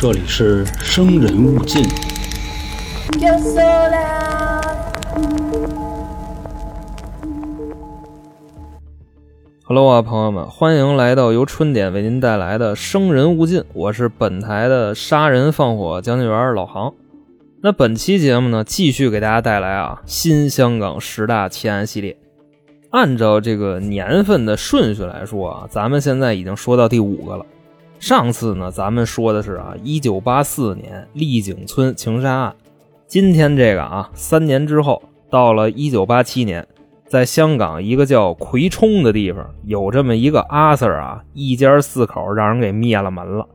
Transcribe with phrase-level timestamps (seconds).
[0.00, 1.82] 这里是生人勿近。
[9.64, 16.94] Hello 啊，朋友们，欢迎来到由春点为您带来的《生人勿近》，我是本台的杀人放火讲解员老航。
[17.60, 22.16] 那本期节目呢，继续给大家带来啊新香港十大奇案系列。
[22.90, 27.44] 按照这个年份的顺序来说啊，咱们现在已经说到第五个了。
[28.00, 32.54] 上次呢，咱们说的是啊，一九八四年丽景村情杀案。
[33.08, 36.64] 今天这个啊，三年之后，到了一九八七年，
[37.06, 43.46] 在香港一个叫葵冲的地方，有这么一个阿 Sir 啊，一家四口让人给灭了门了。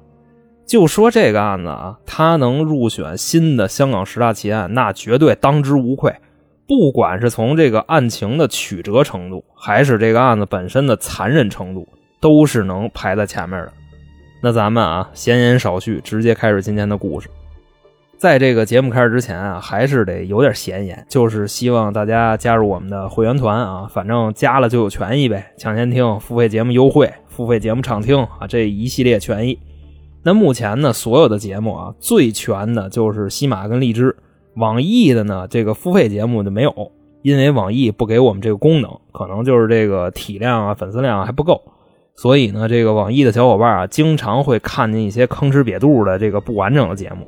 [0.65, 6.13] 就说这个案子啊，他能入选新的香港十大奇案，那绝对当之无愧。
[6.67, 11.87] 不管是从这个案情的曲折程度，还是这个案子本身的残忍程度，
[12.19, 13.73] 都是能排在前面的。
[14.45, 17.29] 那咱们啊，闲言少叙，直接开始今天的故事。
[18.17, 29.57] 在这个节目开始之前啊，还是得有点闲言，就是希望大家加入我们的会员团啊，反正加了就有权益呗，抢先听、付费节目优惠、付费节目畅听啊，这一系列权益。
[30.23, 34.13] 那目前呢，所有的节目啊，最全的就是西马跟荔枝，
[34.55, 36.91] 网易的呢，这个付费节目就没有，
[37.21, 41.61] 因为网易不给我们这个功能，可能就是这个体量啊、粉丝量还不够。
[42.15, 47.27] 所以呢，这个网易的小伙伴啊，经常会看见一些吭哧瘪肚的这个不完整的节目。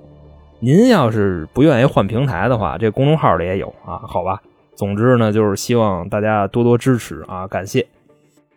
[0.59, 4.41] 您要是不愿意换平台的话，这公众号里也有啊，好吧。
[4.75, 7.85] 总之呢，就是希望大家多多支持啊，感谢。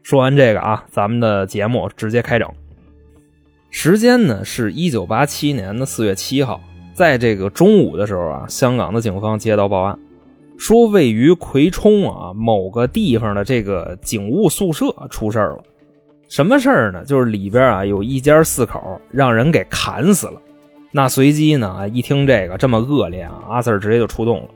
[0.03, 2.49] 说完这个啊，咱们的节目直接开整。
[3.71, 6.61] 时间呢是一九八七年的四月七号，
[6.95, 9.99] 在这个中午的时候啊，香港的警方接到报案，
[10.56, 15.59] 说位于葵冲啊某个地方的这个警务宿舍出事了。
[16.29, 17.05] 什么事儿呢？
[17.05, 20.41] 就是里边啊有一家四口让人给砍死了。
[20.93, 24.49] 那随机呢，一听这个这么恶劣啊，阿 Sir 直接就出动了。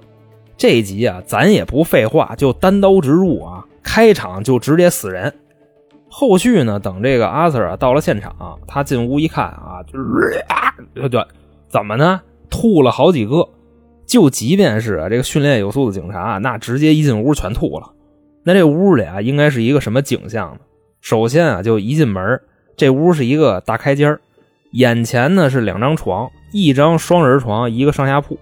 [0.57, 5.33] 这一集啊，咱也不废话，就单刀直入啊，开场就直接死人。
[6.09, 11.27] 后续呢，等这个阿 Sir 啊到了现场，他进屋一看啊，就是啊，对，
[11.69, 12.21] 怎么呢？
[12.51, 13.49] 吐了好几个。
[14.05, 17.93] 就即便是啊这个训练有素的警察，那直接一进屋全吐了。
[18.43, 20.61] 那这屋里啊，应该是一个什么景象呢？
[21.03, 22.41] 首先啊，就一进门，
[22.77, 24.17] 这屋是一个大开间
[24.71, 28.39] 眼前呢是两张床，一张双人床，一个上下铺。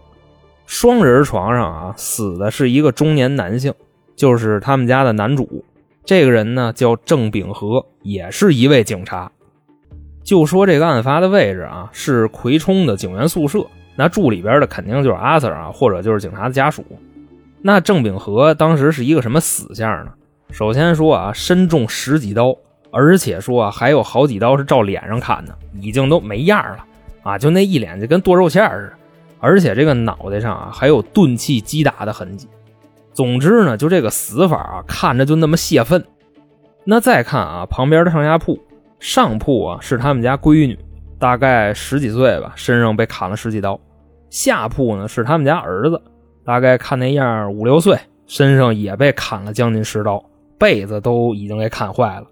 [0.66, 3.72] 双人床上啊，死的是一个中年男性，
[4.14, 5.64] 就是他们家的男主。
[6.04, 9.32] 这个人呢叫郑秉和，也是一位警察。
[10.22, 13.66] 就说这个案发的位置啊，是葵冲的警员宿舍。
[13.96, 16.84] 那住里边的肯定就是阿 Sir 啊，或者就是警察的家属。
[17.62, 20.12] 那郑秉和当时是一个什么死相呢？
[20.52, 22.54] 首先说啊，身中十几刀，
[22.90, 26.84] 而且说啊，还有好几刀是照脸上砍的，已经都没样了
[27.22, 28.92] 啊，就那一脸就跟剁肉馅似的，
[29.38, 32.48] 而且这个脑袋上啊还有钝器击打的痕迹。
[33.12, 36.04] 总之呢，就这个死法啊，看着就那么泄愤。
[36.84, 38.58] 那再看啊，旁边的上下铺，
[38.98, 40.78] 上铺啊是他们家闺女，
[41.18, 43.78] 大概十几岁吧，身上被砍了十几刀；
[44.30, 46.00] 下铺呢是他们家儿子，
[46.44, 50.24] 大概看那样五六岁，身上也被砍了将近十刀。
[50.60, 52.26] 被子都已经给砍坏了，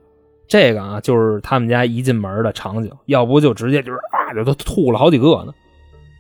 [0.47, 5.55] 这个啊就是他们家一进门的场景，要不就直接就是啊，就都吐了好几个呢。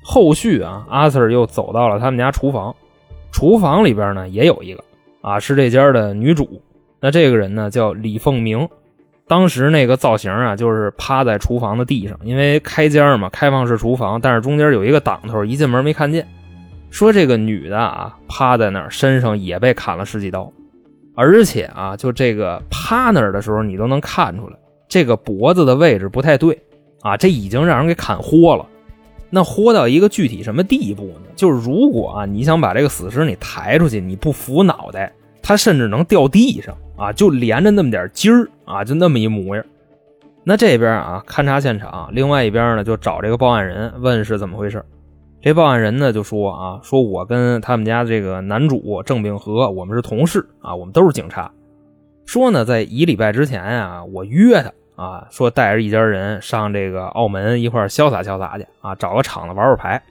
[0.03, 2.75] 后续啊，阿 Sir 又走到了他们家厨房，
[3.31, 4.83] 厨房里边呢也有一个
[5.21, 6.63] 啊，是这家的女主。
[6.99, 8.67] 那这个人呢叫李凤鸣，
[9.27, 16.27] 当时那个造型啊就是趴在厨房的地上，因为开间嘛，开放式厨房，但是中间有一个挡头，一进门没看见。
[16.91, 20.51] 说这个女的啊趴在那儿，身上也被砍了十几刀。
[21.21, 24.57] 而且啊，就这个趴那儿的时候，你都能看出来，
[24.87, 26.57] 这个脖子的位置不太对
[27.01, 28.65] 啊，这已经让人给砍豁了。
[29.29, 31.23] 那豁到一个具体什么地步呢？
[31.35, 35.13] 就是如果啊，你想把这个死尸你抬出去，你不扶脑袋，
[35.43, 39.65] 它甚至能掉地上啊，就连着那么点筋儿啊，就那么一模样。
[40.45, 44.81] 那这边啊，勘察现场，另外一边呢，就找这个报案人问是怎么回事。
[45.41, 51.51] 这报案人呢就说啊，说我跟他们家这个男主郑秉和，我们是同事啊，我们都是警察。
[52.27, 60.03] 说呢，在一礼拜之前啊，我约他啊，说带着一家人上这个澳门一块潇洒潇洒去啊，找个场子玩玩牌。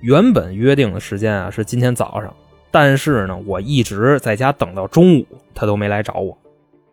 [0.00, 2.34] 原本约定的时间啊是今天早上，
[2.72, 6.36] 但是呢，我一直在家等到中午，他都没来找我。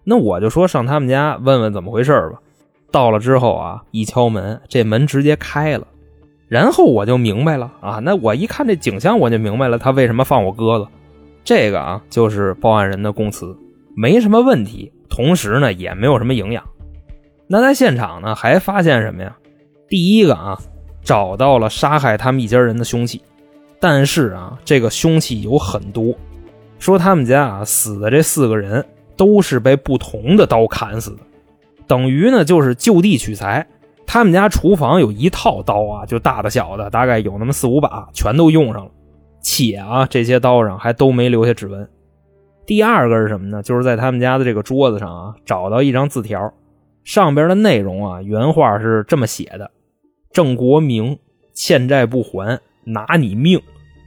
[0.03, 2.39] 那我就说上他们家问问怎么回事吧。
[2.91, 5.87] 到了之后啊，一敲门，这门直接开了。
[6.51, 10.85] 然后我就明白了啊，那我一看这景象，我就明白了他为什么放我鸽子。
[11.45, 13.55] 这个啊，就是报案人的供词，
[13.95, 16.61] 没什么问题，同时呢也没有什么营养。
[17.47, 19.33] 那在现场呢还发现什么呀？
[19.87, 20.59] 第一个啊，
[21.01, 23.21] 找到了杀害他们一家人的凶器，
[23.79, 26.13] 但是啊，这个凶器有很多，
[26.79, 31.19] 说他们家啊死的这四个人都是被不同的刀砍死的，
[31.87, 33.65] 等于呢就是就地取材。
[34.13, 38.91] 他们家厨房有一套刀啊，就大的小的，大概有那么四五把，全都用上了，
[39.41, 41.87] 且啊这些刀上还都没留下指纹。
[42.65, 43.63] 第二个是什么呢？
[43.63, 46.53] 就是在他们家的这个桌子上啊，找到一张字条，
[47.05, 49.71] 上边的内容啊，原话是这么写的
[50.33, 51.17] ：“郑国明
[51.53, 53.61] 欠债不还，拿你命，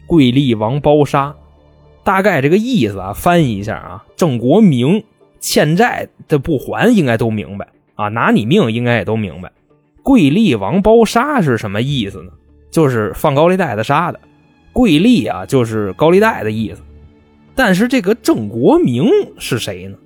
[0.07, 1.35] 贵利王包杀。”
[2.05, 5.03] 大概这个意思啊，翻译一下啊，郑国明
[5.41, 9.51] 欠债的不还，应该都明白啊，拿你命应该也都明白。
[10.05, 12.31] 贵丽王包杀是什么意思呢？
[12.71, 14.21] 就是放高利贷的杀的，
[14.71, 16.83] 贵丽啊，就是高利贷的意思。
[17.55, 19.09] 但是这个郑国明
[19.39, 19.97] 是谁呢？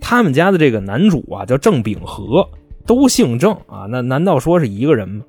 [0.00, 2.48] 他们家的这个男主啊叫郑秉和，
[2.84, 5.24] 都姓郑啊，那难道说是一个人吗？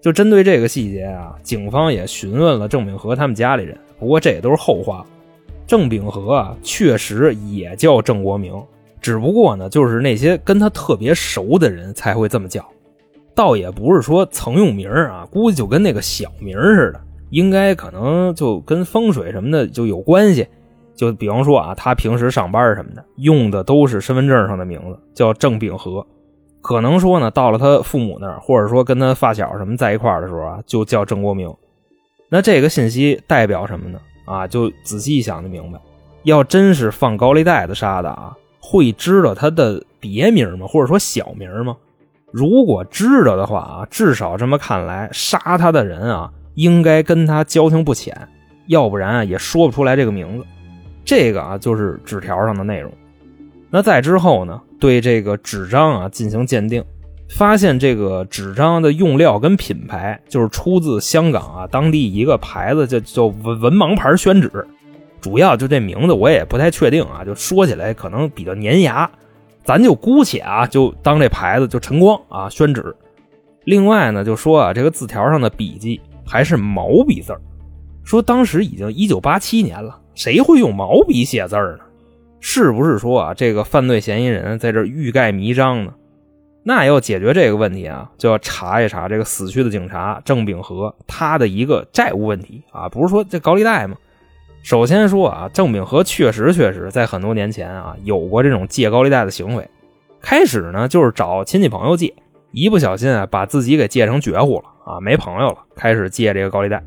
[0.00, 5.04] 就针对这个细节啊，警方也询问了郑秉和他们家里人，不过这也都是后话。
[5.66, 8.54] 郑秉和啊，确实也叫郑国明，
[9.02, 12.66] 只不过呢，就是那些跟他特别熟的人才会这么叫，
[13.38, 17.00] 倒也不是说曾用名啊，估计就跟那个小名似的，
[17.30, 20.44] 应该可能就跟风水什么的就有关系。
[20.96, 26.04] 就比方说啊，他平时上班什么的用的都是身份证上的名字，叫郑秉和。
[26.60, 31.48] 可能说呢，到了他父母那儿，或者说跟他发小什么在一块儿的时候啊，就叫郑国明。
[32.28, 34.00] 那这个信息代表什么呢？
[34.24, 35.78] 啊，就仔细一想就明白。
[36.24, 40.66] 要真是放高利贷的杀的啊，会知道他的别名吗？
[40.66, 41.76] 或者说小名吗？
[42.30, 48.14] 如果知道的话啊，至少这么看来，杀他的人啊，应该跟他交情不浅，
[48.66, 50.44] 要不然啊，也说不出来这个名字。
[51.04, 52.92] 这个啊，就是纸条上的内容。
[53.70, 56.84] 那在之后呢，对这个纸张啊进行鉴定，
[57.30, 64.50] 发现这个纸张的用料跟品牌就是出自香港啊当地一个牌子叫叫文文盲牌宣纸，
[65.20, 69.10] 主要就这名字我也不太确定啊，就说起来可能比较粘牙，
[69.68, 72.96] 咱就姑且啊就当这牌子就晨光啊宣纸。
[73.64, 77.36] 另外呢，就说啊这个字条上的笔迹还是毛笔字
[78.02, 80.00] 说当时已经一九八七年了。
[80.14, 81.80] 谁会用毛笔写字呢？
[82.40, 85.92] 是不是说啊，这个犯罪嫌疑人在这欲盖弥彰呢？
[86.62, 93.98] 那要解决这个问题啊，就要查一查这个死去的警察郑秉和他的一个债务问题啊，不是说这高利贷吗？
[94.62, 99.66] 首先说啊，郑秉和确实确实在很多年前啊有过这种借高利贷的行为。
[100.20, 102.12] 开始呢就是找亲戚朋友借，
[102.50, 106.82] 一不小心啊把自己给借成绝户了啊，没朋友了，开始借这个高利贷。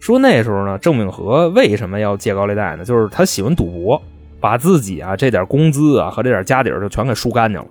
[0.00, 2.84] 说那时候呢，郑秉和为什么要借高利贷呢？
[2.84, 4.02] 就是他喜欢赌博，
[4.40, 7.66] 把自己啊这点工资啊和这点家底儿就全给输干净了。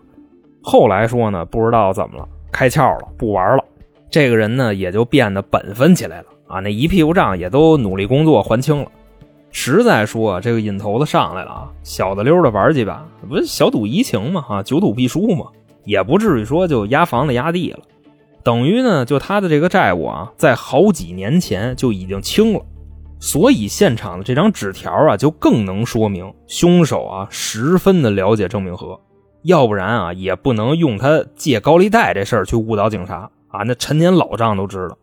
[0.62, 3.66] 后来说呢，不知道怎么了，开窍了，不玩了。
[4.10, 8.90] 这个人呢也就变得本分起来了啊，那一屁股账也都努力工作还清了。
[9.51, 15.48] 实在说这个瘾头子上来了啊，小的溜的玩几把，不是小赌怡情嘛啊，久赌必输嘛，
[15.83, 17.80] 也不至于说就压房子压地了。
[18.44, 22.62] 等于呢，就他的这个债务啊，在好几年前就已经清了，
[23.19, 29.00] 所以现场的这张纸条啊，就更能说明凶手啊十分的了解郑明和，
[29.44, 34.98] 要不然啊，也不能用他借高利贷这事儿去误导警察啊，那陈年老账都知道。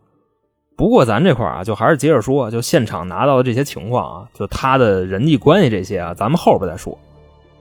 [0.79, 6.97] 不过咱这块啊，就还是接着说，就现场拿到的这些情况啊，就他的人际关系这些啊，咱们后边再说。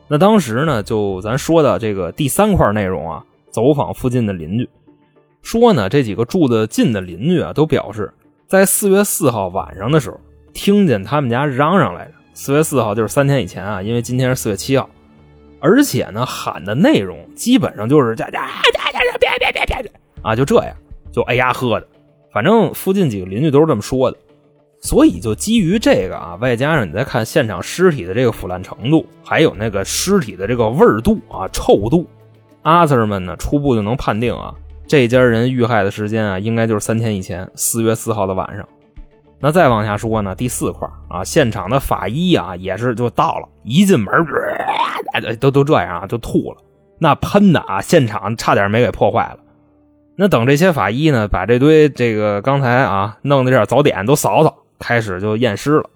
[0.07, 4.69] 那当时呢，就咱说的这个第三块内容啊，走访附近的邻居。
[5.41, 8.13] 说呢，这几个住的近的邻居啊，都表示
[8.45, 10.19] 在四月四号晚上的时候，
[10.53, 12.11] 听见他们家嚷嚷来着。
[12.35, 14.87] 四月四号就是三天以前啊，因为今天是四月七号，
[15.59, 20.75] 而且呢，喊的内容基本上就是家家家家别别别别别啊，就这样，
[21.11, 21.87] 就哎呀喝的，
[22.37, 24.17] 反正附近几个邻居都是这么说的。
[24.79, 32.07] 所以就基于这个啊，外加上你再看现场尸体的这个腐烂程度，还有那个尸体的这个味儿度啊、臭度，
[32.61, 34.53] 阿 Sir 们呢初步就能判定啊。
[34.85, 38.63] 这家人遇害的时间啊，应该就是三天以前，四月四号的晚上。
[39.39, 44.13] 那再往下说呢，第四块啊，现场的法医啊，也是就到了，一进门，
[45.39, 46.57] 都都这样啊，就吐了。
[46.99, 49.39] 那喷的啊，现场差点没给破坏了。
[50.19, 55.89] 那等这些法医呢，把这堆这个刚才啊弄的这点早点都扫扫，开始就验尸了。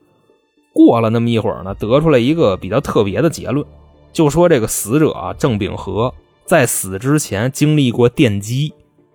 [0.73, 3.65] 过了那么一会儿呢，得出来一个比较特别的结论，
[4.13, 6.13] 就说这个死者啊，郑秉和
[6.45, 8.73] 在死之前经历过电击。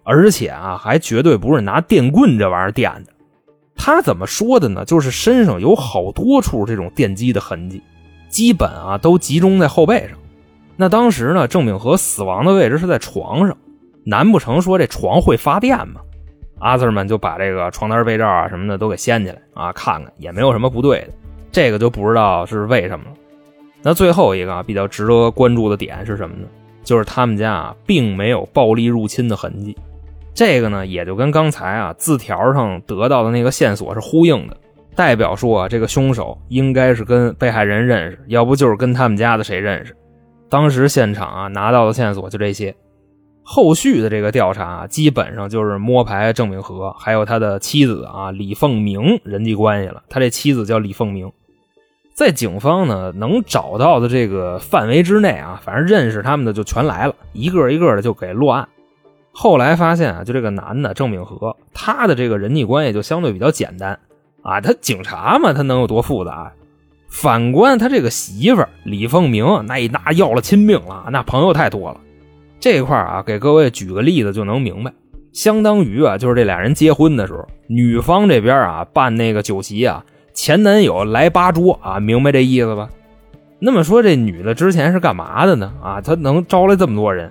[0.09, 3.13] 而且啊，还绝对不是拿电棍这玩意儿电的。
[3.75, 4.85] 他怎么说的呢？
[4.85, 7.83] 就是身上有好多处这种电击的痕迹，
[8.29, 10.17] 基本啊都集中在后背上。
[10.77, 13.59] 那当时呢，郑秉和死亡的位置是在床上，
[14.09, 16.01] 难不成说这床会发电吗？
[16.61, 21.09] 阿 Sir 们就把这个床单被罩啊什么的都给掀起来啊，看看也没有什么不对的。
[21.51, 23.17] 这个就不知道是为什么了。
[23.83, 26.47] 那最后一个啊比较值得关注的点是什么呢？
[26.85, 29.77] 就是他们家啊并没有暴力入侵的痕迹。
[30.33, 34.57] 这个呢也就跟刚才啊字条上得到的那个线索是呼应的，
[34.95, 39.97] 代表说啊这个凶手应该是跟被害人认识，要不就是跟他们家的谁认识。
[40.49, 42.75] 当时现场啊拿到的线索就这些。
[43.49, 50.03] 后续的这个调查基本上就是摸排郑秉和还有他的妻子啊李凤鸣人际关系了。
[50.09, 51.31] 他这妻子叫李凤鸣，
[52.13, 58.69] 在警方呢能找到的这个范围之内啊，反正认识他们的就全来了，一个一个的就给落案。
[59.31, 63.97] 后来发现啊，就这个男的郑秉和，他的这个人际关系就相对比较简单
[64.43, 66.53] 啊，他警察嘛，他能有多复杂？
[67.09, 72.01] 反观他这个媳妇李凤鸣，那那要了亲命了，那朋友太多了。
[72.59, 74.93] 这块啊，给各位举个例子就能明白，
[75.33, 82.89] 相当于啊，就是这俩人结婚的时候，女方这边啊办那个酒席啊，前男友来八桌啊，明白这意思吧？
[83.59, 85.73] 那么说这女的之前是干嘛的呢？
[85.83, 87.31] 啊，她能招来这么多人，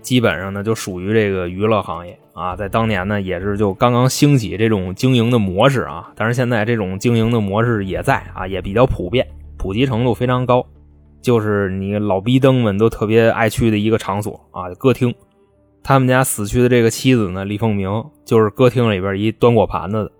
[0.00, 10.64] 基本上呢就属于这个娱乐行业啊，在当年呢也是就刚刚兴起这种经营的模式啊，但是现在这种经营的模式也在啊，也比较普遍，普及程度非常高。
[11.20, 15.14] 就是你老逼灯们都特别爱去的一个场所啊，歌厅。
[15.82, 20.12] 他们家死去的这个妻子呢，李凤鸣，就是歌厅里边一端过盘子的。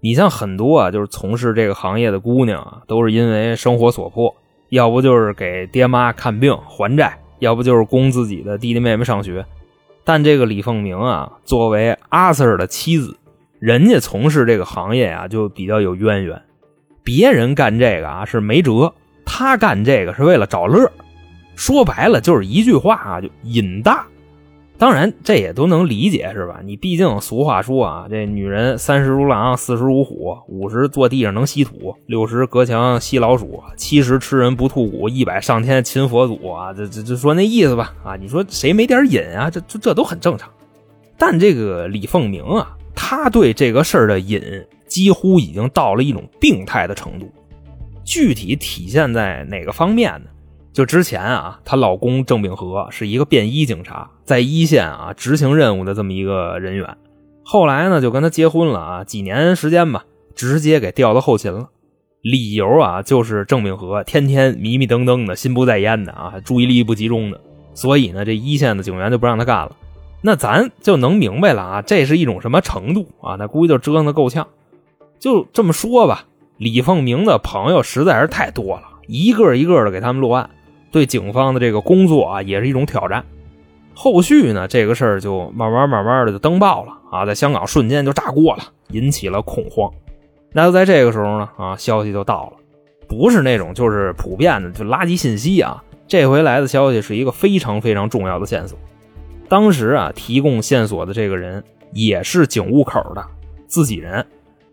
[0.00, 4.34] 你像很多啊，就是从事这个行业的姑娘啊，都是因为生活所迫，
[4.68, 9.44] 要不就是给爹妈看病还债，要不就是供自己的弟弟妹妹上学。
[10.04, 13.16] 但这个李凤鸣啊，作为阿 Sir 的妻子，
[13.58, 16.40] 人家从事这个行业啊，就比较有渊源。
[17.02, 18.94] 别人干这个啊，是没辙。
[19.32, 20.90] 他干这个是为了找乐，
[21.54, 24.04] 说白了就是一句话啊，就瘾大。
[24.76, 26.60] 当然这也都能理解是吧？
[26.64, 36.74] 你毕竟俗话说啊，这女人三十如狼，四十如虎，五十坐地上能吸土，六十隔墙吸老鼠，七十吃人不吐骨，一百上天擒佛祖啊！
[36.74, 37.94] 这这这说那意思吧？
[38.04, 39.48] 啊，你说谁没点瘾啊？
[39.48, 40.50] 这这这都很正常。
[41.16, 44.42] 但这个李凤鸣啊，他对这个事儿的瘾
[44.86, 47.30] 几乎已经到了一种病态的程度。
[48.10, 50.30] 具体体现在哪个方面呢？
[50.72, 56.96] 就之前啊，她老公郑秉和是一个便衣警察，在一线啊执行任务的这么一个人员。
[57.44, 61.68] 后来呢，就跟他结婚了啊，几年时间吧，直接给调到后勤了。
[62.20, 67.40] 理由啊，就是郑秉和天天迷迷瞪瞪的，心不在焉的啊，注意力不集中的，
[67.74, 69.76] 所以呢，这一线的警员就不让他干了。
[70.20, 73.36] 那咱就能明白了啊，这是一种什么程度啊？
[73.38, 74.48] 那估计就折腾的够呛。
[75.20, 76.24] 就这么说吧。
[76.60, 80.50] 李凤鸣的朋友实在是太多了，一个一个的给他们落案，
[80.92, 83.24] 对警方的这个工作啊也是一种挑战。
[83.94, 89.90] 后续呢，这个事儿就慢慢慢慢的就登报了啊，在香港瞬间就炸锅了，引起了恐慌。
[90.52, 92.58] 那就在这个时候呢，啊，消息就到了，
[93.08, 98.78] 不是那种就是普遍的就垃圾信息啊，这回来的消息是一个非常非常重要的线索。
[99.48, 101.64] 当时啊，提供线索的这个人
[101.94, 103.24] 也是警务口的
[103.66, 104.26] 自己人。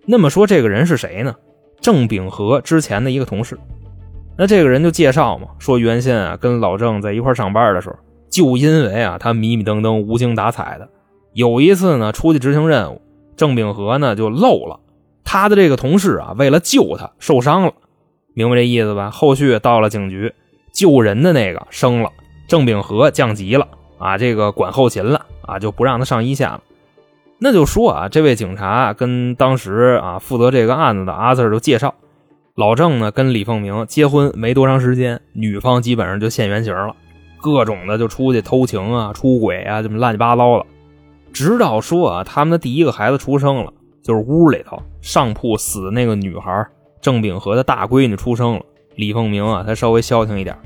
[0.05, 1.33] 那么说，这个人是谁呢？
[1.79, 3.57] 郑秉和之前的一个同事，
[4.37, 7.95] 那这个人就介绍嘛，说原先啊跟老郑在一块上班的时候，
[8.29, 10.89] 就因为啊他迷迷瞪瞪、无精打采的，
[11.33, 13.01] 有一次呢出去执行任务，
[13.35, 14.79] 郑秉和呢就漏了，
[15.23, 17.73] 他的这个同事啊为了救他受伤了，
[18.33, 19.09] 明白这意思吧？
[19.09, 20.33] 后续到了警局，
[20.73, 22.11] 救人的那个升了，
[22.47, 23.67] 郑秉和降级了
[23.97, 26.61] 啊，这个管后勤了啊，就不让他上一线了。
[27.39, 31.93] 那就说啊，这位警察跟当时啊负责这个案子的阿 Sir 就介绍，
[32.55, 36.95] 老郑呢跟李凤鸣结婚没多长时间，女方基本上就现原形了，
[37.39, 40.65] 各种的就出去偷情啊、出轨啊，这么乱七八糟的。
[41.31, 46.65] 直到说啊，他们的第一个孩子出生了，就是屋里头上铺死的那个女孩
[46.99, 48.61] 郑秉和的大闺女出生了，
[48.95, 50.57] 李凤鸣啊才稍微消停一点。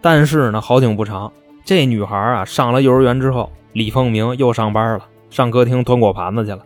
[0.00, 1.30] 但是呢，好景不长，
[1.62, 5.04] 这女孩啊上了幼儿园之后，李凤鸣又上班了。
[5.30, 6.60] 上歌厅端果盘子去了，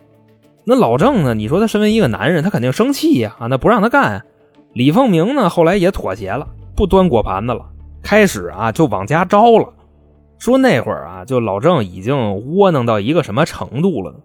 [0.63, 1.33] 那老郑呢？
[1.33, 3.35] 你说他身为一个男人，他肯定生气呀！
[3.39, 4.23] 啊，那不让他干。
[4.73, 7.65] 李凤鸣呢，后来也妥协了，不端果盘子了，
[8.03, 9.67] 开始啊就往家招了。
[10.37, 14.17] 说那会儿啊，就老郑已经窝囊到一个什么程度了呢？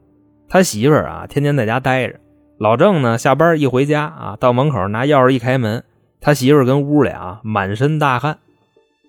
[0.49, 2.15] 他媳妇儿啊，天天在家待着。
[2.59, 5.83] 老郑呢，下班一回家啊，到门口拿钥匙一开门，
[6.21, 8.39] 他媳妇儿跟屋里啊满身大汗。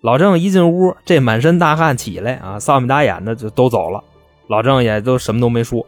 [0.02, 4.04] 老郑一进屋，这满身大汗起来啊，臊眉打眼的就都走了。
[4.48, 5.86] 老郑也都什么都没说，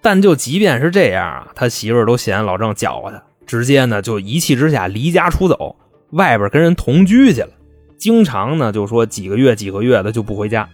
[0.00, 5.76] 但就即便是这样啊，他媳妇儿都嫌老郑搅和他，直接呢就一气之下离家出走，
[6.10, 7.50] 外边跟人同居去了。
[7.98, 10.68] 经常呢就说几个月几个月的就不回家。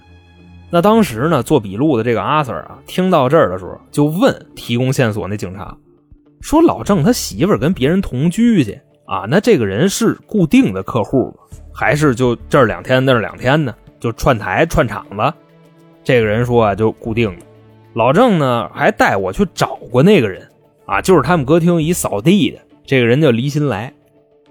[0.70, 5.76] 那当时呢，做笔录的这个阿 Sir 啊，听到这儿的时候，就问提供线索那警察，
[6.40, 11.58] 说老郑他媳妇儿跟别人同居去啊，那这个人是固定的客户吗？
[11.74, 13.74] 还是就这两天那两天呢？
[13.98, 15.34] 就串台串场子？
[16.10, 17.46] 这个人说啊，就固定的。
[17.94, 20.48] 老郑呢，还带我去找过那个人
[20.84, 23.94] 啊，就是他们歌厅一扫地的，这个人叫黎新来。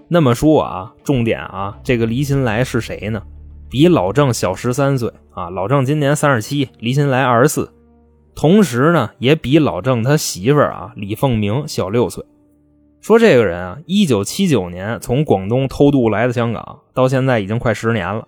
[0.08, 3.22] 那么说啊，重点啊，这个黎新来是谁呢？
[3.68, 7.70] 比老郑小十三岁啊，老郑今年三十七，黎新来二十四，
[8.34, 12.24] 同时呢，也比老郑他媳妇啊李凤鸣小六岁。
[13.02, 18.26] 说这个人啊，一九七九年从广东偷渡来的香港，到现在已经快十年了。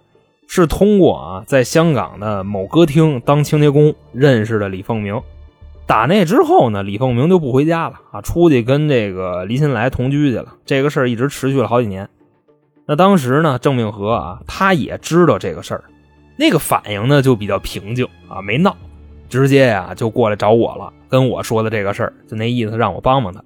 [0.55, 5.19] 是通过啊，在香港的某歌厅当清洁工认识的李凤鸣。
[5.87, 10.55] 打那之后呢，李凤鸣就不回家了啊，出去跟这个黎新来同居去了。
[10.67, 12.07] 这个事儿一直持续了好几年。
[12.85, 15.85] 那当时呢，郑命和啊，他也知道这个事儿，
[16.37, 18.77] 那个反应呢就比较平静啊，没闹，
[19.31, 23.43] 直接呀就过来找我了，跟我说的这个事儿，就那意思让我帮帮他。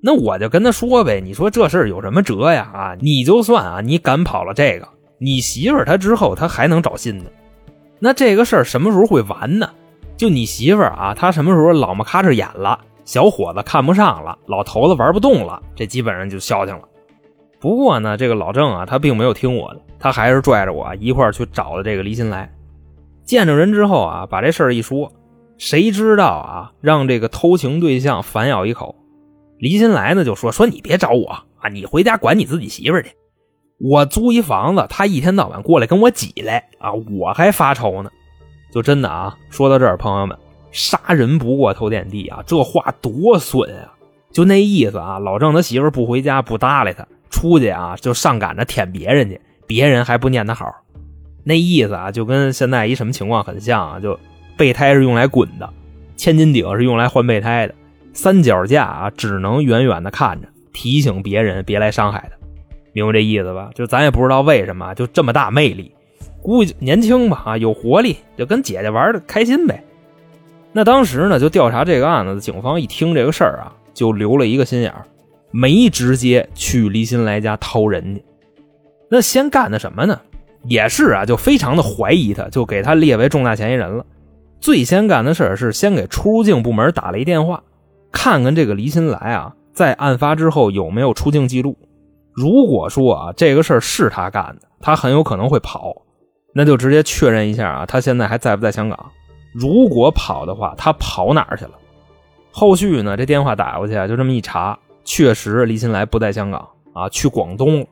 [0.00, 2.70] 那我就跟他说呗，你说这事儿有什么辙呀？
[2.72, 4.88] 啊，你就算啊，你赶跑了这个。
[5.18, 7.30] 你媳妇儿她之后，她还能找新的，
[7.98, 9.70] 那这个事儿什么时候会完呢？
[10.16, 16.82] 就你媳妇儿啊，她什么时候老么咔哧眼了，小伙子看不上了，老头子玩不动了，这基本上就消停了。
[17.60, 22.52] 不过呢，这个老郑啊，他并没有听我的，他还是拽着我一块儿去找的这个黎新来。
[23.24, 25.12] 见着人之后啊，把这事儿一说，
[25.58, 28.94] 谁知道啊，让这个偷情对象反咬一口。
[29.58, 31.26] 黎新来呢就说：“说你别找我
[31.58, 33.10] 啊，你回家管你自己媳妇儿去。”
[33.78, 38.10] 我租一房子，他一天到晚过来跟我挤来啊，我还发愁呢。
[38.70, 40.36] 就真的啊，说到这儿，朋友们，
[40.72, 43.94] 杀人不过头点地啊，这话多损啊！
[44.30, 50.70] 就那意思啊，老郑他媳妇不回家不搭理他，出去啊就上赶着舔别人去，别人还不念他好。
[51.44, 54.18] 那意思啊，就跟现在一什么情况很像啊，就
[54.56, 55.72] 备胎是用来滚的，
[56.16, 57.74] 千斤顶是用来换备胎的，
[58.12, 62.37] 三脚架啊只能远远的看着，提醒别人别来伤害他。
[62.92, 63.70] 明白这意思吧？
[63.74, 65.92] 就咱也不知道为什么就这么大魅力，
[66.42, 69.84] 估计年轻吧啊，有活力，就跟姐姐玩的开心呗。
[70.72, 75.04] 那当时呢，就调查这个案子的警方一听这个事儿啊，就留了一个心眼儿，
[75.50, 78.24] 没直接去黎新来家掏人去。
[79.10, 80.20] 那先干的什么呢？
[80.64, 84.04] 也是啊，就非常的怀疑他，就给他列为重大嫌疑人了。
[84.60, 87.62] 最先干的事儿是先给出入境部门打了一电话，
[88.10, 91.76] 看看这个黎新来啊，在案发之后有没有出境记录。
[92.38, 95.92] 如果说啊这个事儿是他干的，他很有可能会跑，
[96.54, 99.10] 那就直接确认一下啊，他现在还在不在香港？
[99.52, 101.72] 如果跑的话，他跑哪儿去了？
[102.52, 103.16] 后续呢？
[103.16, 107.86] 这电话打过去啊，就这么一查，确实李新来不在香港啊，去广东了。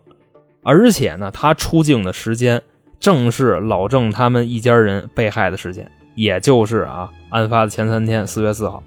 [0.63, 2.63] 而且呢，他出境的时间
[3.01, 8.81] 正是老郑他们一家人被害的时间，也就是啊案发的前三天，四月四号。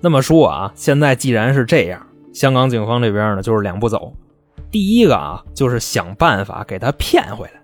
[0.00, 4.14] 那么说啊，现在既然是这样，香港警方这边呢，就是两步走。
[4.70, 7.60] 第一个啊，就是想办法给他骗回来，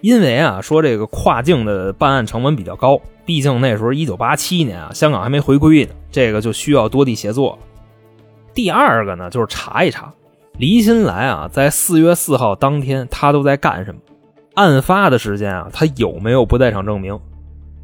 [0.00, 7.58] 因为啊，说这个跨境的办案成本比较高，毕竟那时候一九八七年啊，香港还没回归呢，这个就需要多地协作。
[8.52, 10.12] 第二个呢，就是查一查
[10.56, 14.00] 黎新来啊，在四月四号当天他都在干什么，
[14.54, 17.16] 案发的时间啊，他有没有不在场证明？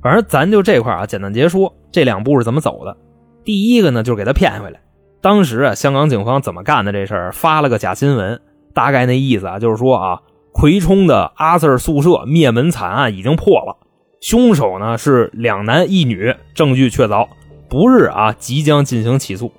[0.03, 2.97] 反正咱就这块啊，简单结说这两步是怎么走的。
[3.45, 4.81] 第一个呢，就是给他骗回来。
[5.21, 8.41] 当时啊，香港警方怎么干的这事儿，发了个假新闻。
[8.75, 10.21] 大概那意思啊，就是说啊，
[10.53, 13.79] 葵冲的阿 Sir 宿舍灭门惨案已经破了，
[14.21, 17.29] 凶手呢是两男一女，证据确凿，
[17.69, 19.53] 不日啊即将进行起诉。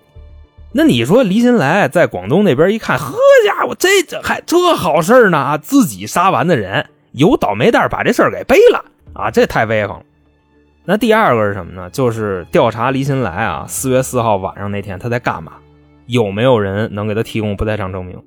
[0.73, 3.15] 那你说黎新来在广东那边一看，呵
[3.47, 10.03] 家伙，这这还这好事呢啊，自己杀完的人有倒霉蛋把这事儿给背了啊，这太威风了。
[10.83, 11.89] 那第二个是什么呢？
[11.89, 15.53] 就是调查黎新来啊，四月四号晚上那天他在干嘛，
[16.07, 18.21] 有没有人能给他提供不在场证明？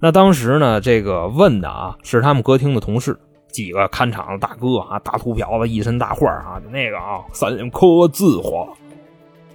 [0.00, 3.18] 那当时呢，这个问的啊是他们歌厅的同事，
[3.52, 8.66] 几个看场的大哥啊，大秃瓢子，一身大画啊，就那个啊，三颗字花。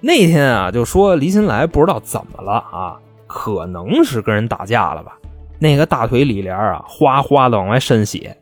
[0.01, 5.17] 那天啊，就说黎新来不知道怎么了啊，可能是跟人打架了吧。
[5.57, 8.37] 那个大腿里帘啊，哗哗的往外渗血。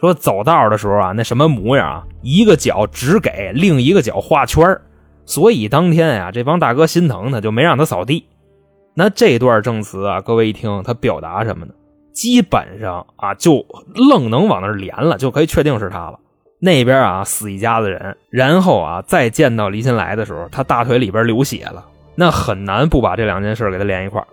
[0.00, 4.78] 说走道的时候啊，那什么模样啊，一个脚只给，另一个脚画圈
[5.26, 8.26] 所以当天呀，这帮大哥心疼他，就没让他扫地。
[8.98, 11.74] 那这段证词啊，各位一听，他表达什么呢？
[12.14, 13.62] 基本上啊，就
[13.94, 16.18] 愣能往那连了，就可以确定是他了。
[16.58, 24.26] 那边啊，死一家子人，然后啊，再见到黎新来的时候，他大腿里边流血了，那很难不把这两件事给他连一块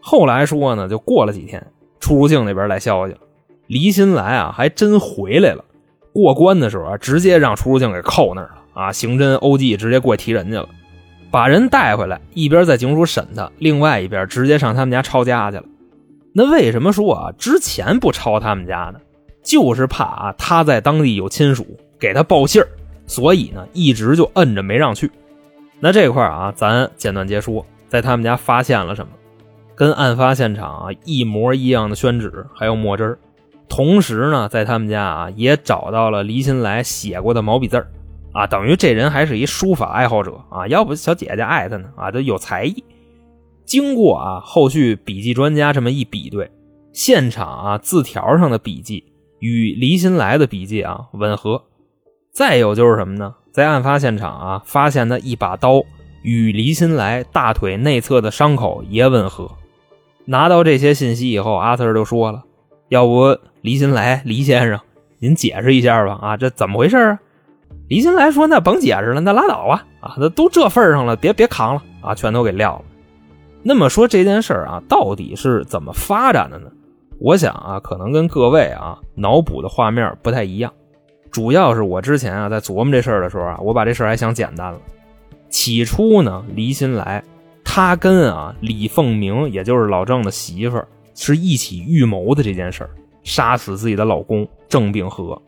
[0.00, 1.64] 后来说呢，就过了几天，
[2.00, 3.20] 出入境那边来消息了，
[3.68, 5.64] 黎新来啊，还真回来了，
[6.12, 10.68] 过关的时候啊，直接让出入境给扣那儿了啊，刑侦、欧记直接过去提人去了，
[11.34, 15.64] 把人带回来，一边在警署审他，另外一边直接上他们家抄家去了。
[16.32, 19.00] 那为什么说啊之前不抄他们家呢？
[19.42, 21.66] 就是怕啊他在当地有亲属
[21.98, 22.68] 给他报信儿，
[23.08, 25.10] 所以呢一直就摁着没让去。
[25.80, 29.10] 那这块啊，咱简短截说，在他们家发现了什么？
[29.74, 33.18] 跟案发现场啊一模一样的宣纸，还有墨汁儿
[33.68, 37.88] 同时呢，在他们家啊也找到了黎新来写过的毛笔字儿
[38.34, 42.82] 啊，等于这人还是一书法爱好者啊，要不小姐姐爱他呢啊，都有才艺。
[43.64, 46.50] 经过啊后续笔记专家这么一比对，
[46.92, 49.04] 现场啊字条上的笔记
[49.38, 51.62] 与黎新来的笔记啊吻合。
[52.32, 53.36] 再有就是什么呢？
[53.52, 55.80] 在案发现场啊发现的一把刀
[56.22, 59.48] 与黎新来大腿内侧的伤口也吻合。
[60.24, 62.42] 拿到这些信息以后，阿 Sir 就说了
[62.88, 64.80] ：“要不黎新来，黎先生，
[65.20, 66.18] 您解释一下吧？
[66.20, 67.20] 啊，这怎么回事啊？”
[67.88, 69.86] 黎新来说：“那甭解释了，那拉倒吧。
[70.00, 72.84] 啊，那都这份上了，别别扛了啊，全都给撂了。”
[73.62, 76.70] 那么说这件事啊，到底是怎么发展的呢？
[77.18, 80.72] 我想啊，可能跟各位啊脑补的画面不太一样。
[81.30, 84.78] 主要是我之前啊在琢磨这事儿的时候啊，我把这事儿还想简单了。
[85.48, 87.22] 起初呢，黎新来。
[87.64, 92.90] 他跟啊李凤鸣，也就是老郑的媳妇儿，是一起预谋的这件事儿，
[93.22, 95.40] 杀死自己的老公郑秉和。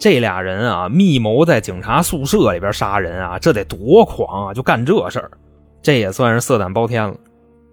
[0.00, 4.54] 这俩人啊密谋在警察宿舍里边杀人啊，这得多狂啊！
[4.54, 5.30] 就干这事儿，
[5.82, 7.14] 这也算是色胆包天了。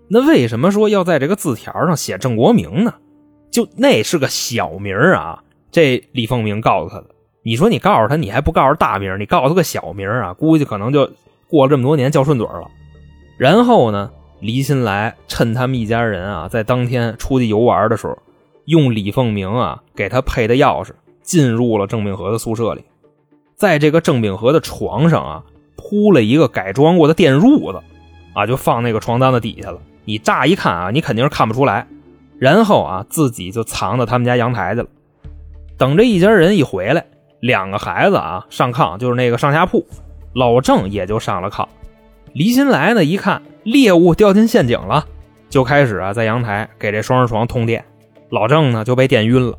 [0.10, 2.94] 那为什么说要在这个字条上写郑国明呢？
[3.50, 5.42] 就那是个小名啊。
[5.72, 7.06] 这李凤鸣告诉他的，
[7.44, 11.10] 你说你告诉他，你还不告诉大名，你告诉他个小名啊，估计可能就
[11.48, 12.70] 过了这么多年叫顺嘴了。
[13.38, 14.12] 然后呢，
[14.42, 18.18] 黎新来趁他们一家人啊在当天出去游玩的时候，
[18.66, 20.90] 用李凤鸣啊给他配的钥匙
[21.28, 22.86] 进入了郑秉和的宿舍里，
[23.58, 25.44] 在这个郑秉和的床上啊
[25.76, 27.82] 铺了一个改装过的电褥子，
[28.34, 29.80] 啊就放那个床单子底下了。
[30.06, 31.86] 你乍一看啊，你肯定是看不出来。
[32.40, 34.88] 然后啊自己就藏到他们家阳台去了，
[35.78, 37.06] 等这一家人一回来，
[37.42, 39.86] 两个孩子啊上炕，就是那个上下铺，
[40.34, 41.68] 老郑也就上了炕。
[42.32, 45.06] 黎新来呢，一看猎物掉进陷阱了，
[45.50, 47.84] 就开始啊在阳台给这双人床通电。
[48.30, 49.58] 老郑呢就被电晕了。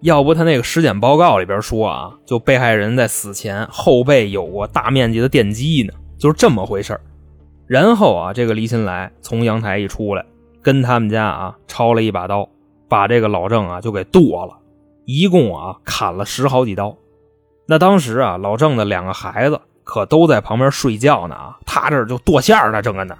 [0.00, 6.98] 要不他那个尸检报告里边说啊，就被害人在死前后背有过大面积的电击呢，就是这么回事
[7.66, 10.24] 然后啊，这个黎新来从阳台一出来，
[10.62, 12.48] 跟他们家啊抄了一把刀，
[12.88, 14.58] 把这个老郑啊就给剁了，
[15.04, 16.96] 一共啊砍了十好几刀。
[17.66, 19.60] 那当时啊，老郑的两个孩子。
[19.82, 21.58] 可都在旁边睡觉呢啊！
[21.66, 23.18] 他这就剁馅儿呢，正搁那。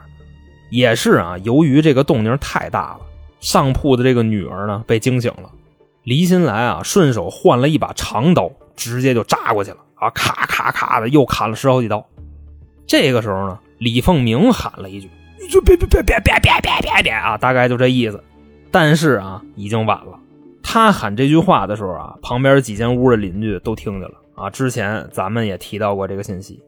[0.71, 3.01] 也是啊，由于这个动静太大了，
[3.41, 5.51] 上铺的这个女儿呢被惊醒了。
[6.03, 10.09] 黎新来啊，顺手换了一把长刀，直接就扎过去了啊！
[10.11, 12.05] 咔咔咔的又砍了十好几刀。
[12.87, 15.11] 这个时候呢，李凤鸣喊了一句
[15.41, 18.23] ：“你就别别别别别别别别别啊！”大概就这意思。
[18.71, 20.19] 但是啊，已经晚了。
[20.63, 24.15] 他喊这句话的时候啊，旁边几间屋的邻居都听见了。
[24.35, 26.63] 啊，之前咱们也提到过这个信息。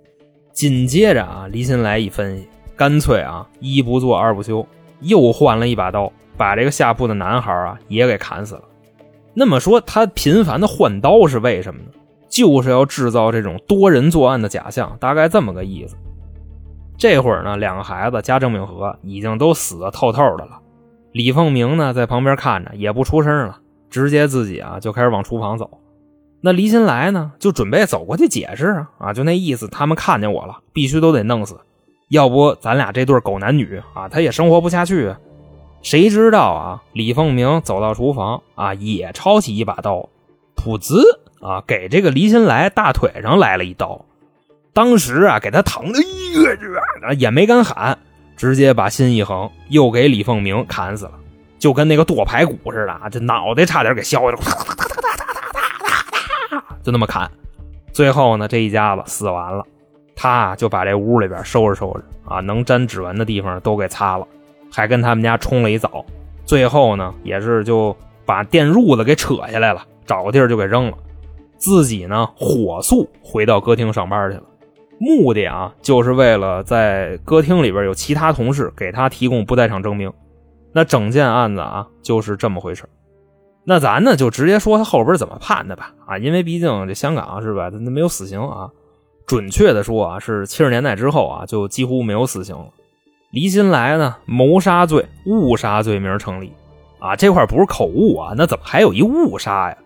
[0.53, 4.67] 紧接着啊，黎新来一分析，干脆啊，一不做二不休，
[5.01, 8.63] 又换了一把刀，把这个下铺的男孩啊也给砍死了。
[9.35, 11.89] 那么说，他频繁的换刀是为什么呢？
[12.29, 15.97] 就是要制造这种多人作案的假象，大概这么个意思。
[16.97, 20.61] 这会儿呢，两个孩子加郑秉和已经都死的透透的了。
[21.13, 23.59] 李凤鸣呢，在旁边看着，也不出声了，
[23.91, 25.69] 直接自己啊就开始往厨房走。
[26.41, 31.59] 那黎新来呢，就准备走过去解释啊啊，就那意思，他们看见我了，必须都得弄死，
[32.09, 35.15] 要不咱俩这对狗男女啊，他也生活不下去。
[35.83, 40.09] 谁知道啊，李凤鸣走到厨房啊，也抄起一把刀，
[40.57, 41.03] 噗呲
[41.41, 44.05] 啊，给这个黎新来大腿上来了一刀，
[44.73, 47.99] 当时啊，给他疼的一个也没敢喊，
[48.37, 51.13] 直接把心一横，又给李凤鸣砍死了，
[51.59, 54.39] 就跟那个剁排骨似的啊，这脑袋差点给削下来。
[56.85, 57.31] 就那么砍，
[57.93, 59.65] 最后呢，这一家子死完了，
[60.15, 64.27] 他就把这屋里边收拾收拾啊，能沾指纹的地方都给擦了，
[64.73, 66.05] 还跟他们家冲了一澡，
[66.47, 70.97] 最后呢，也是就把电褥子给扯下来了，找个地儿就给扔了，
[71.59, 74.45] 自己呢火速回到歌厅上班去了，
[74.99, 80.11] 目的啊，就是为了在歌厅里边有其他同事给他提供不在场证明，
[80.73, 82.85] 那整件案子啊就是这么回事。
[83.65, 88.71] 那咱呢就直接说他后边怎么判的吧，啊，因为毕竟这香港是吧，他没有死刑啊。
[89.25, 92.67] 准确的说啊，是七十年代之后啊，就几乎没有死刑了。
[93.33, 96.53] 黎新来呢，谋杀罪、误杀罪名成立，
[96.99, 99.79] 啊，这块不是口误啊，那怎么还有一误杀呀？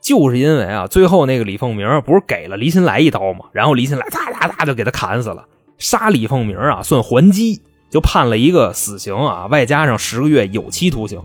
[0.00, 3.44] 就是因为啊，最后那个李凤鸣不是给了黎新来一刀吗？
[3.52, 5.44] 然后黎新来哒哒哒就给他砍死了，
[5.76, 11.20] 杀李凤鸣啊算还击，就判了一个死刑啊，外加上十个月有期徒刑，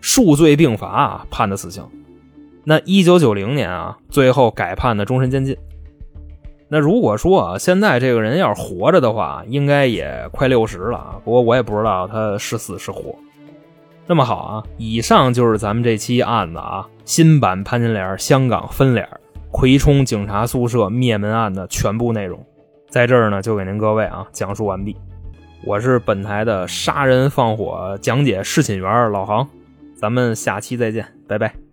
[0.00, 1.84] 数罪并罚啊，判的死刑。
[2.62, 5.56] 那一九九零年啊，最后改判的终身监禁。
[6.68, 11.20] 那如果说啊，现在这个人要是活着的话，应该也快六十了啊。
[11.24, 13.14] 不过我也不知道他是死是活。
[14.06, 19.08] 那么好啊，以上就是咱们这期案子啊，新版潘金莲香港分脸
[19.50, 22.44] 葵冲警察宿舍灭门案的全部内容，
[22.88, 24.96] 在这儿呢就给您各位啊讲述完毕。
[25.64, 29.48] 我是本台的杀人放火讲解侍寝员老杭，
[29.96, 31.65] 咱们下期再见，拜拜。